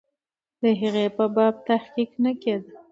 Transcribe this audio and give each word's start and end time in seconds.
د 0.61 0.63
هغې 0.81 1.05
په 1.17 1.25
باب 1.35 1.55
تحقیق 1.69 2.11
نه 2.23 2.31
کېده. 2.41 2.71